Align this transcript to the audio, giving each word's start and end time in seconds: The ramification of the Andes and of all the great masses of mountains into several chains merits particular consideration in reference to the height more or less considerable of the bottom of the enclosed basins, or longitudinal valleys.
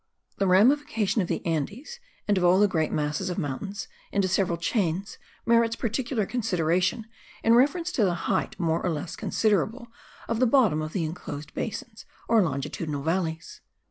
The 0.39 0.47
ramification 0.47 1.21
of 1.21 1.27
the 1.27 1.45
Andes 1.45 1.99
and 2.27 2.35
of 2.35 2.43
all 2.43 2.59
the 2.59 2.67
great 2.67 2.91
masses 2.91 3.29
of 3.29 3.37
mountains 3.37 3.87
into 4.11 4.27
several 4.27 4.57
chains 4.57 5.19
merits 5.45 5.75
particular 5.75 6.25
consideration 6.25 7.05
in 7.43 7.53
reference 7.53 7.91
to 7.91 8.03
the 8.03 8.15
height 8.25 8.59
more 8.59 8.81
or 8.83 8.89
less 8.89 9.15
considerable 9.15 9.89
of 10.27 10.39
the 10.39 10.47
bottom 10.47 10.81
of 10.81 10.93
the 10.93 11.05
enclosed 11.05 11.53
basins, 11.53 12.05
or 12.27 12.41
longitudinal 12.41 13.03
valleys. 13.03 13.61